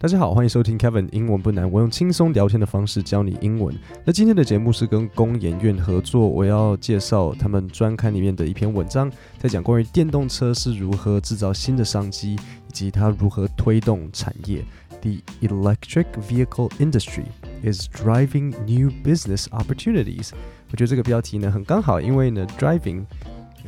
[0.00, 3.76] 大家好，欢迎收听 Kevin 英文不难，我用轻松聊天的方式教你英文。
[4.04, 14.64] 那今天的节目是跟工研院合作，我要介绍他们专刊里面的一篇文章，在讲关于电动车是如何制造新的商机，以及它如何推动产业。
[15.00, 17.24] The electric vehicle industry
[17.64, 20.30] is driving new business opportunities。
[20.70, 23.04] 我觉得这个标题呢很刚好，因为呢 driving。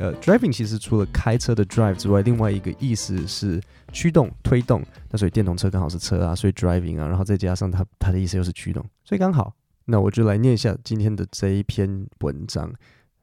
[0.00, 3.60] 呃，driving 其实除了开车的 drive 之外，另外一个意思是
[3.92, 4.84] 驱动、推动。
[5.10, 9.54] 那所以电动车刚好是车啊，所以 driving 啊，然后再加上它它的意思又是驱动，所以刚好。
[9.86, 12.72] 那我就来念一下今天的这一篇文章：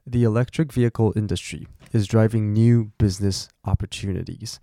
[0.05, 4.55] The electric vehicle industry is driving new business opportunities.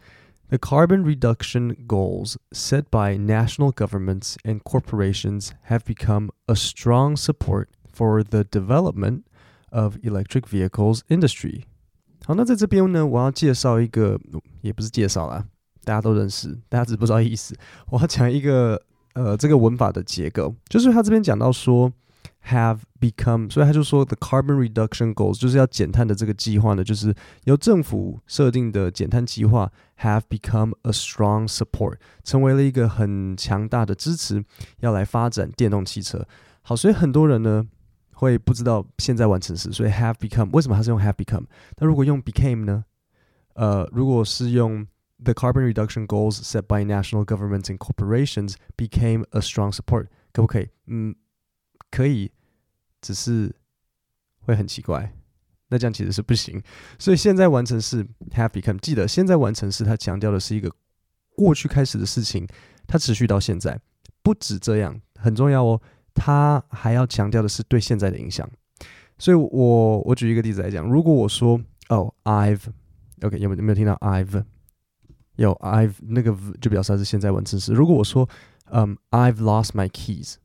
[0.48, 7.68] The carbon reduction goals set by national governments and corporations have become a strong support
[7.92, 9.22] for the development
[9.70, 11.66] of electric vehicles industry.
[12.27, 14.19] 好，那在这边呢，我要介绍一个，
[14.61, 15.45] 也不是介绍啦，
[15.83, 17.55] 大家都认识，大家只不知道意思。
[17.91, 18.81] 我要讲一个，
[19.13, 21.93] 呃，这个文法的结构，就是他这边讲到说
[22.47, 34.43] ，have become，所以他就说，the carbon reduction goals，就是要减碳的这个计划呢，就是由政府设定的减碳计划，have become a strong support，成为了一个很强大的支持，
[34.79, 36.27] 要来发展电动汽车。
[36.63, 37.67] 好，所以很多人呢。
[38.15, 41.45] 会不知道现在完成时，所以 have become 为什么它是用 have become？
[41.77, 42.83] 那如果用 became 呢？
[43.53, 44.85] 呃，如果是用
[45.23, 50.69] the carbon reduction goals set by national governments and corporations became a strong support，可不可以？
[50.87, 51.15] 嗯，
[51.91, 52.31] 可以，
[53.01, 53.55] 只是
[54.39, 55.13] 会很奇怪。
[55.69, 56.61] 那这样其实是不行。
[56.99, 60.71] 所以现在完成式 have become，记得现在完成式它强调的是一个
[61.35, 62.47] 过去开始的事情，
[62.87, 63.79] 它持续到现在。
[64.21, 65.81] 不止这样，很重要哦。
[66.15, 68.49] 他还要强调的是对现在的影响，
[69.19, 74.43] 所以我我举一个例子来讲，如果我说哦，I've，OK，有没有有没有听到 I've？
[75.35, 77.73] 有 I've 那个就表示它是现在完成时。
[77.73, 78.27] 如果我说
[78.71, 80.35] 嗯，I've lost my keys，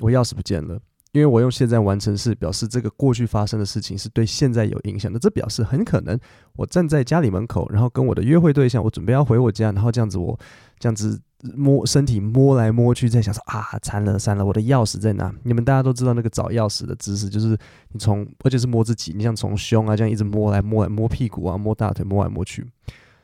[0.00, 0.80] 我钥匙不见了。
[1.12, 6.16] 因为我用现在完成式表示这个过去发生的事情是对现在有影响的，这表示很可能
[6.54, 10.38] 我站在家里门口，然后跟我的约会对象，我准备要回我家，然后这样子我
[10.78, 11.20] 这样子
[11.54, 15.32] 摸身体摸来摸去，在想说啊，惨了惨了，我的钥匙在哪？
[15.42, 17.56] 你们大家都知道那个找钥匙的姿势，就是
[17.92, 22.66] 你从而且是摸自己，你像从胸啊这样一直摸来摸来摸屁股啊，摸大腿摸来摸去，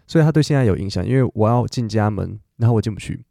[0.07, 1.07] 所以他对现在有影响。
[1.07, 3.23] 因为我要进家门，然后我进不去。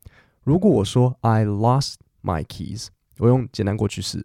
[0.44, 4.24] 如果我说 I lost my keys，我用简单过去式。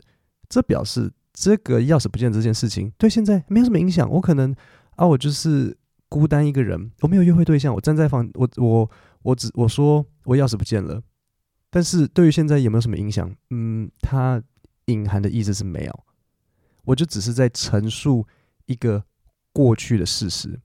[0.48, 4.10] 这表示这个钥匙不见这件事情对现在没有什么影响。
[4.10, 4.54] 我可能
[4.96, 5.76] 啊，我就是
[6.08, 8.90] 孤单一个人，我没有约会对象，我站在房，我我
[9.22, 11.02] 我只我说我钥匙不见了，
[11.70, 13.34] 但是对于现在有没有什么影响？
[13.50, 14.42] 嗯，它
[14.86, 16.04] 隐含的意思是没有，
[16.84, 18.26] 我就只是在陈述
[18.66, 19.04] 一个
[19.52, 20.58] 过去的事实。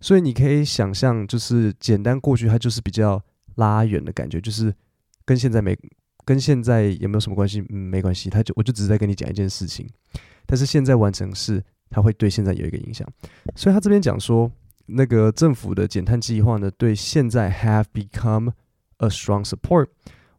[0.00, 3.22] 所以你可以想象，就是简单过去，它就是比较
[3.56, 4.74] 拉远的感觉，就是
[5.24, 5.76] 跟现在没。
[6.24, 7.64] 跟现在有没有什么关系？
[7.68, 8.28] 嗯，没关系。
[8.28, 9.88] 他就我就只是在跟你讲一件事情，
[10.44, 13.08] 但是现在完成式，它会对现在有一个影响。
[13.54, 14.50] 所以他这边讲说，
[14.86, 18.52] 那个政府的减碳计划呢，对现在 have become
[18.98, 19.86] a strong support。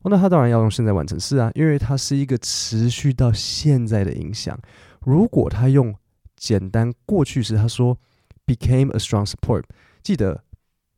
[0.02, 4.58] 哦，那他当然要用现在完成式啊，因为它是一个持续到现在的影响。
[5.02, 5.94] 如果他用
[6.36, 7.98] 简单过去时，他说
[8.46, 9.64] became a strong support，
[10.04, 10.44] 记得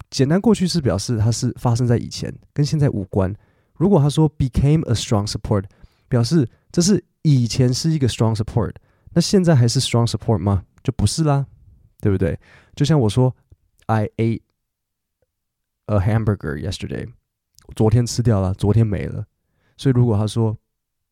[0.10, 3.34] 简单过去式表示它是发生在以前，跟现在无关。
[3.76, 5.64] 如果他说 became a strong support，
[6.10, 8.74] 表示这是以前是一个 strong support，
[9.14, 10.64] 那现在还是 strong support 吗？
[10.84, 11.46] 就不是啦，
[12.02, 12.38] 对不对？
[12.79, 13.35] 就像我说
[13.87, 14.43] I ate
[15.87, 17.09] a hamburger yesterday，
[17.75, 19.27] 昨天吃掉了，昨天没了。
[19.77, 20.57] 所以如果他说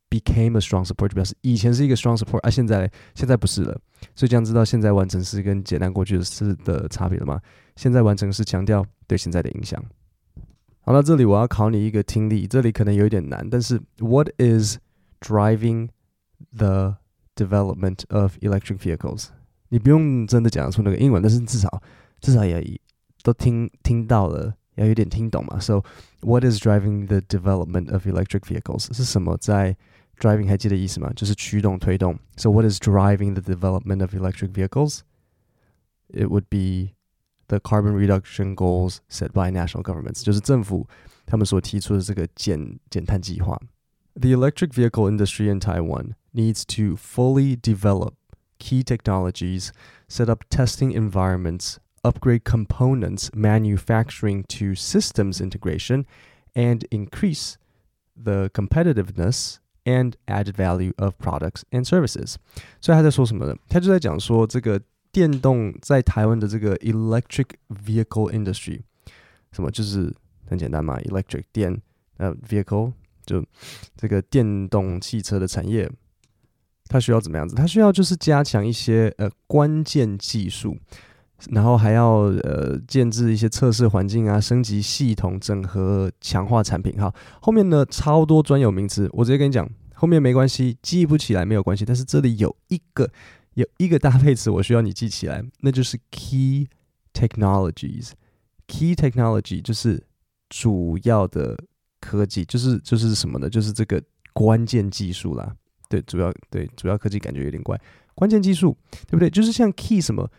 [0.08, 3.80] became a strong support，就表示以前是一个 strong support，啊，现在现在不是了。
[4.14, 7.40] 所以这样知道现在完成式跟简单过去式的差别了吗？
[7.76, 9.82] 现在完成式强调对现在的影响。
[10.80, 14.78] 好，那这里我要考你一个听力，这里可能有一点难，但是 What is
[15.20, 15.88] driving
[16.56, 16.96] the
[17.36, 19.28] development of electric vehicles？
[19.68, 21.82] 你不用真的讲出那个英文，但是至少
[22.20, 22.80] 至少也
[23.22, 25.58] 都听听到了，要有点听懂嘛。
[25.58, 25.82] So
[26.20, 28.94] what is driving the development of electric vehicles？
[28.94, 29.76] 是什么在
[30.18, 30.46] driving？
[30.46, 31.12] 还记得意思吗？
[31.14, 32.18] 就是驱动、推动。
[32.36, 36.94] So what is driving the development of electric vehicles？It would be
[37.48, 40.88] The carbon reduction goals set by national governments，就是政府
[41.26, 43.60] 他们所提出的这个减减碳计划。
[44.14, 48.14] The electric vehicle industry in Taiwan needs to fully develop
[48.58, 49.70] key technologies,
[50.08, 56.04] set up testing environments, upgrade components manufacturing to systems integration,
[56.54, 57.56] and increase
[58.16, 62.36] the competitiveness and added value of products and services。
[62.80, 63.56] 所以他在说什么呢？
[63.68, 64.80] 他就在讲说这个。
[65.14, 68.80] 电动在台湾的这个 electric vehicle industry，
[69.52, 70.10] 什么就是
[70.46, 71.82] 很简单嘛，electric 电
[72.16, 72.94] 呃，vehicle
[73.26, 73.44] 就
[73.94, 75.86] 这个电动汽车的产业，
[76.87, 77.55] 它需要怎么样子？
[77.55, 80.77] 它需要就是加强一些呃关键技术，
[81.49, 86.93] 然后还要呃建置一些测试环境啊，升级系统，整合强化产品。
[86.99, 93.09] 哈，后面呢超多专有名词，我直接跟你讲，后面没关系，记不起来没有关系，但是这里有一个
[93.53, 96.67] 有一个搭配词，我需要你记起来，那就是 key
[97.13, 98.11] technologies。
[98.67, 100.03] key technology 就是
[100.49, 101.57] 主要的
[102.01, 103.49] 科技，就是就是什么呢？
[103.49, 104.03] 就是这个
[104.33, 105.55] 关键技术啦。
[105.89, 107.79] 对，主要对主要科技感觉有点怪，
[108.15, 108.75] 关键技术
[109.07, 109.29] 对不对？
[109.29, 110.29] 就是像 key 什么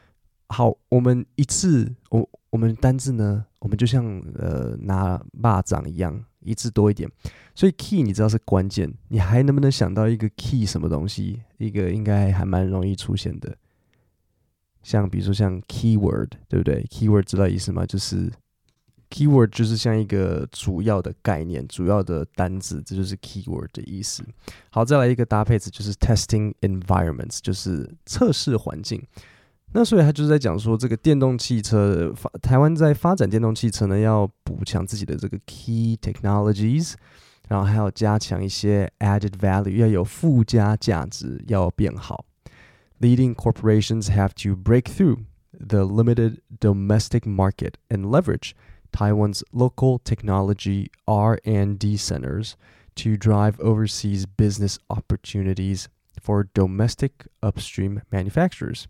[0.48, 4.04] 好，我们一次我我们单字呢，我们就像
[4.34, 7.10] 呃拿蚂蚱一样，一次多一点。
[7.54, 11.42] 所以 key 你知道是关键，你还能不能想到一个 key 什么东西？
[11.58, 13.56] 一个应该还蛮容易出现的。
[14.82, 17.84] 像比如说像 keyword，对不对？keyword 知道意思吗？
[17.84, 18.30] 就是
[19.10, 24.24] keyword 就是像一个主要的概念、主要的单字，这就是 keyword 的意思。
[24.70, 29.02] 好，再来一个搭配词，就是 testing environments，就是测试环境。
[29.72, 36.94] 那所以他就是在讲说，这个电动汽车发台湾在发展电动汽车呢，要补强自己的这个 key technologies，
[37.48, 42.24] 然后还要加强一些 added value，要有附加价值，要变好。
[43.00, 45.18] Leading corporations have to break through
[45.52, 48.52] the limited domestic market and leverage
[48.97, 52.53] Taiwan's local technology R&D centers
[52.95, 55.87] to drive overseas business opportunities
[56.21, 58.85] for domestic upstream manufacturers.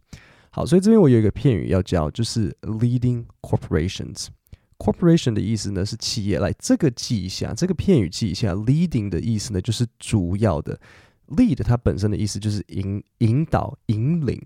[0.49, 8.53] 好，所以这边我有一个片语要教，就是 leading corporations。corporation 的意思呢是企业，来这个记一下，这个片语记一下。
[8.53, 10.79] leading 的意思呢就是主要的。
[11.27, 14.39] Lead 它本身的意思就是引引导引领，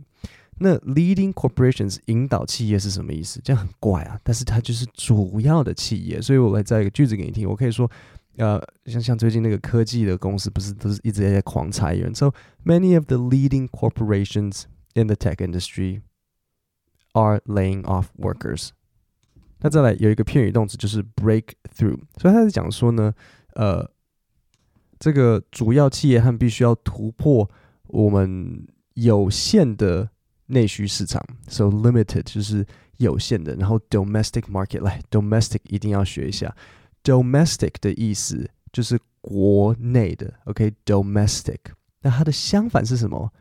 [0.58, 3.40] 那 leading corporations 引导企业是什么意思？
[3.42, 7.48] 这样很怪啊，但是它就是主要的企业，所以我来造一个句子给你听。
[7.48, 7.90] 我可以说，
[8.36, 12.32] 呃，像像最近那个科技的公司，不是都是一直在狂裁员？So
[12.64, 14.64] many of the leading corporations
[14.94, 16.02] in the tech industry
[17.12, 18.70] are laying off workers。
[19.60, 21.44] 那再来有一个片语动词就是 break
[21.76, 23.12] through，所以他在讲说呢，
[23.54, 23.90] 呃。
[25.04, 27.50] 这个主要企业和必须要突破
[27.88, 28.64] 我们
[28.94, 30.08] 有限的
[30.52, 32.64] 内需市场，so limited 就是
[32.98, 33.54] 有限的。
[33.56, 36.54] 然后 domestic market 来，domestic 一定要学一下
[37.02, 41.58] ，domestic 的意思就是国内的，OK，domestic。
[42.02, 43.32] 那它的相反是什么？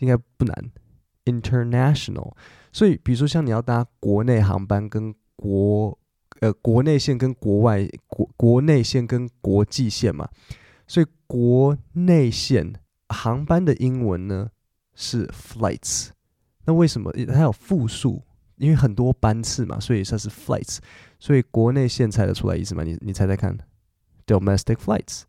[0.00, 0.70] 应该不难
[1.24, 2.34] ，international。
[2.72, 5.98] 所以比如说像你要搭国内航班跟国
[6.40, 10.28] 呃国内线跟国外国国内线跟国际线嘛。
[10.86, 12.74] 所以国内线
[13.08, 14.50] 航班的英文呢
[14.94, 16.08] 是 flights，
[16.66, 18.22] 那为什么它有复数？
[18.56, 20.78] 因为很多班次嘛，所以它是 flights。
[21.18, 22.82] 所以国内线猜得出来意思吗？
[22.82, 23.56] 你你猜猜看
[24.26, 25.22] ，domestic flights。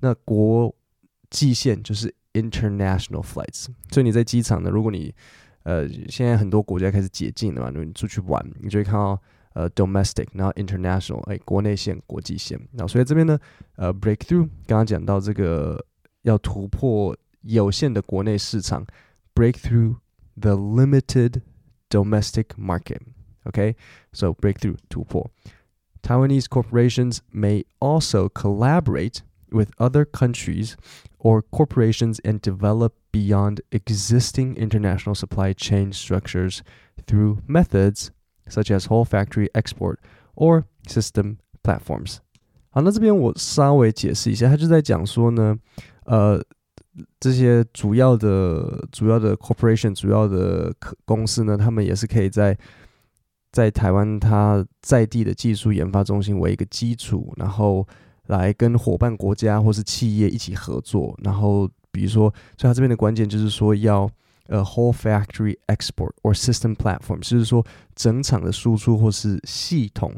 [0.00, 0.74] 那国
[1.30, 3.66] 际线就是 international flights。
[3.90, 5.14] 所以你在机场呢，如果你
[5.62, 9.20] 呃现在很多国家开始解禁了嘛，你出去玩，你就会看到。
[9.54, 12.56] 呃，domestic，然后 international，哎，国内线、国际线。
[12.74, 13.36] 然后所以这边呢，
[13.74, 15.84] 呃，breakthrough，刚刚讲到这个
[16.22, 18.86] 要突破有限的国内市场
[19.34, 19.96] ，breakthrough
[20.37, 21.41] the limited
[21.89, 25.29] domestic market。OK，so breakthrough 突破。
[26.01, 30.75] Taiwanese corporations may also collaborate with other countries
[31.19, 36.61] or corporations and develop beyond existing international supply chain structures
[37.05, 38.11] through methods
[38.49, 39.99] such as whole factory export
[40.35, 42.17] or system platforms。
[42.71, 45.57] 好，那这边我稍微解释一下，他就在讲说呢，
[46.05, 46.43] 呃，
[47.20, 50.74] 这些主要的、主要的 corporation、主要的
[51.04, 52.56] 公司呢，他们也是可以在
[53.52, 57.86] 在台湾它在地的技术研发中心为一个基础，然后
[58.26, 61.18] 来跟伙伴国家或是企业一起合作。
[61.22, 64.10] 然后比如说，所以他这边的关键就是说要。
[64.50, 67.62] 呃，whole factory export or system platform，就是说
[67.94, 70.10] 整场的输出或是系统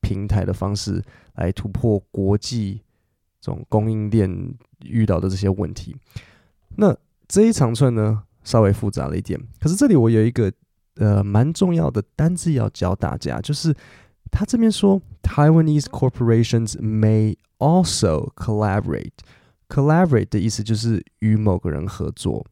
[0.00, 1.00] 平台的方式
[1.36, 2.82] 来突破国际
[3.46, 4.28] 这种供应链
[4.84, 5.94] 遇到的这些问题。
[6.74, 6.92] 那
[7.28, 9.40] 这一长串呢，稍微复杂了一点。
[9.60, 10.52] 可是这里我有一个
[10.96, 13.72] 呃蛮重要的单字要教大家，就是
[14.32, 19.12] 他这边说，Taiwanese corporations may also collaborate。
[19.68, 22.44] collaborate 的意思就是与某个人合作。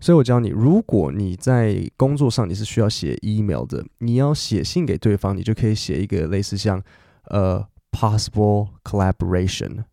[0.00, 6.82] 所以我教你，如果你在工作上你是需要写 email 的，你要写信给对方，你就可以写一个类似像
[7.30, 9.84] 呃 possible collaboration，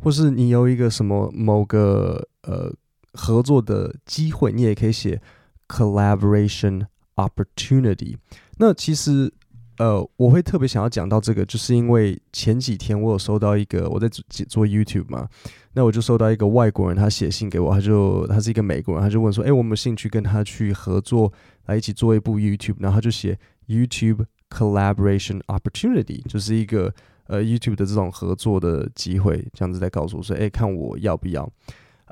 [0.00, 2.72] 或是你有一个什么某个呃
[3.12, 5.20] 合作的机会，你也可以写
[5.66, 6.86] collaboration
[7.16, 8.16] opportunity。
[8.58, 9.32] 那其实
[9.78, 15.28] 呃，我会特别想要讲到这个，就是因为前几天我有收到一个，我在做做 YouTube 嘛，
[15.72, 21.32] 那我就收到一个外国人，他写信给我，他就他是一个美国人，他就问说，哎，我有没有兴趣跟他去合作，
[21.66, 23.38] 来一起做一部 YouTube，然后他就写
[23.68, 26.92] YouTube Collaboration Opportunity，就是一个
[27.28, 31.48] 呃 YouTube 的这种合作的机会，这样子在告诉我说，哎，看我要不要，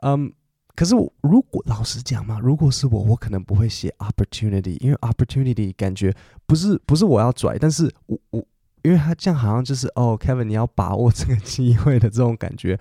[0.03, 0.33] 嗯。
[0.75, 8.47] 可是我如果老实讲嘛，如果是我，我可能不会写 opportunity，因为 opportunity 感觉不是不是我要拽，但是我我
[8.83, 12.79] 因为他这样好像就是哦，Kevin 你要把握这个机会的这种感觉。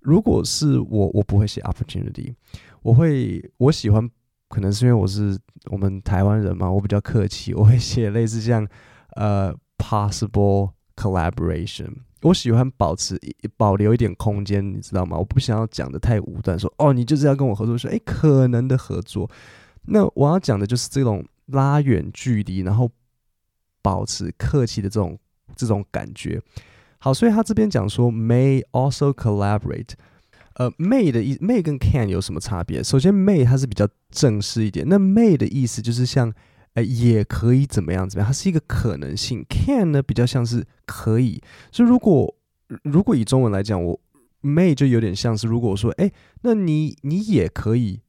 [0.00, 2.34] 如果是我，我不会写 opportunity，
[2.82, 4.06] 我会我喜欢，
[4.50, 5.38] 可能是因为我是
[5.70, 8.68] 我们台湾人嘛，我比较客气，我会写类似像
[9.16, 11.90] 呃 possible collaboration。
[12.22, 13.18] 我喜欢保持
[13.56, 15.16] 保留一点空间，你知道吗？
[15.16, 19.30] 我不想要讲得太武断，说哦，你就是要跟我合作，说诶，可能的合作。
[19.86, 22.90] 那我要讲的就是这种拉远距离，然后
[23.80, 25.18] 保持客气的这种
[25.56, 26.42] 这种感觉。
[26.98, 29.92] 好，所以他这边讲说 may also collaborate，
[30.56, 32.84] 呃，may 的意 may 跟 can 有什么差别？
[32.84, 36.30] 首先，may 它是比较正式一点，那 may 的意思就是像。
[36.74, 38.08] 哎，也可以怎么样？
[38.08, 38.26] 怎么样？
[38.26, 39.44] 它是一个可能性。
[39.48, 41.42] Can 呢，比较像是可以。
[41.72, 42.34] 所以如果
[42.84, 44.00] 如果以中文来讲，我
[44.42, 46.10] may 就有点像是，如果我说，哎，
[46.42, 48.00] 那你你也可以。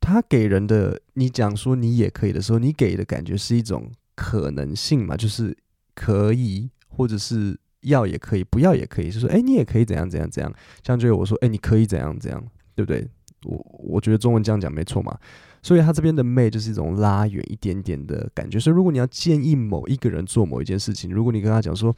[0.00, 5.56] 他给人的，你讲说你也可以的时候，你给的感觉是一种可能性嘛，就是
[5.94, 9.06] 可以，或者是要也可以，不要也可以。
[9.06, 10.54] 就是说，哎，你也可以怎样怎样怎样。
[10.86, 12.44] 像就我说，哎，你可以怎样怎样，
[12.74, 13.08] 对不对？
[13.46, 15.18] 我我觉得中文这样讲没错嘛。
[15.64, 18.60] 所以他这边的 may 就是一种拉远一点点的感觉。
[18.60, 21.96] 所以如果你要建议某一个人做某一件事情，如果你跟他讲说，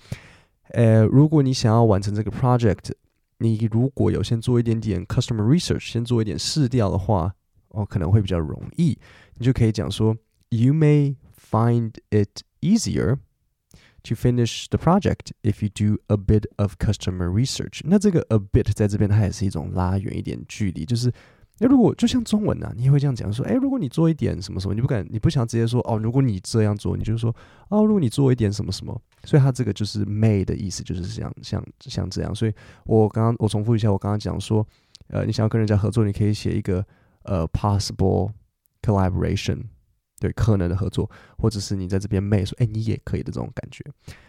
[0.68, 2.92] 呃，如果你想要完成这个 project，
[3.38, 7.34] 你如果有先做一点点 customer research，先做一点试调的话，
[7.70, 8.96] 哦，可能会比较容易。
[9.34, 10.16] 你就可以讲说
[10.50, 11.16] ，You may
[11.50, 13.18] find it easier
[14.04, 17.80] to finish the project if you do a bit of customer research。
[17.82, 21.12] 那这个 a bit 在这边它也是一种拉远一点距离，就是。
[21.58, 27.34] 那，如果就像中文呢、你也会这样讲说，诶，如果你做一点什么什么，你不敢，你不想直接说哦，如果你这样做，你就说
[27.68, 32.34] 哦，如果你做一点什么什么，所以它这个就是 may 的意思，就是像像像这样。
[32.34, 32.52] 所以
[32.84, 34.66] 我刚刚我重复一下，我刚刚讲说，
[35.08, 36.84] 呃，你想要跟人家合作，你可以写一个
[37.22, 38.32] 呃 possible
[38.82, 39.62] collaboration，
[40.20, 43.82] 对，可能的合作，或者是你在这边 may 说，诶，你也可以的这种感觉。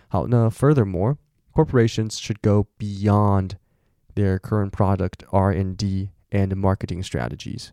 [0.07, 1.17] 好，那 furthermore,
[1.51, 3.51] corporations should go beyond
[4.15, 7.72] their current product R and D marketing strategies.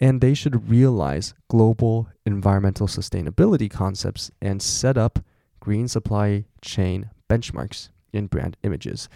[0.00, 5.20] And they should realize global environmental sustainability concepts and set up
[5.60, 9.06] green supply chain benchmarks in brand images.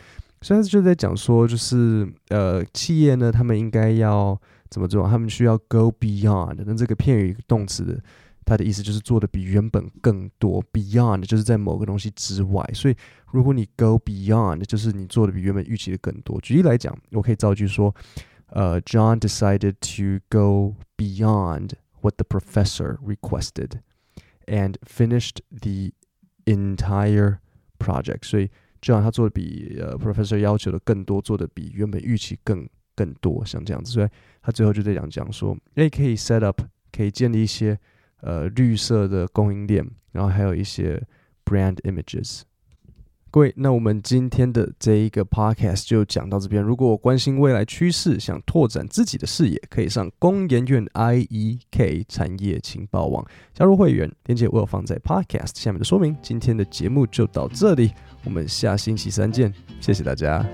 [0.42, 5.08] 所以就在讲说，就是呃，企业呢，他们应该要怎么做？
[5.08, 6.62] 他们需要 go beyond。
[6.64, 8.00] 那这个片语动词的，
[8.44, 10.62] 它的意思就是做的比原本更多。
[10.72, 12.64] Beyond 就是在某个东西之外。
[12.72, 12.94] 所以
[13.32, 16.40] 如果你 go beyond，就是你做的比原本预期的更多。
[16.40, 17.92] 举例来讲，我可以造句说。
[18.52, 23.80] Uh, John decided to go beyond what the professor requested
[24.46, 25.92] and finished the
[26.46, 27.40] entire
[27.78, 28.24] project.
[28.24, 28.48] 所以，
[28.80, 33.90] John 他做的比呃 professor 要求的更多，做的比原本预期更更多，像这样子。
[33.90, 34.08] 所以
[34.40, 37.76] 他最后就在讲讲说，诶，可以 set up，可以建立一些
[38.20, 41.04] 呃绿色的供应链，然后还有一些
[41.44, 42.42] brand images。
[43.33, 46.61] 各位，那我们今天的这一个 podcast 就讲到这边。
[46.61, 56.13] 如果关心未来趋势，想拓展自己的视野，可以上工研院 IEK 产业情报网加入会员，链接我有放在 podcast 下面的说明。
[56.21, 57.93] 今天的节目就到这里，
[58.25, 60.45] 我们下星期三见，谢谢大家。